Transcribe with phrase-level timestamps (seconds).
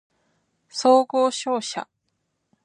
[0.67, 1.87] 総合商社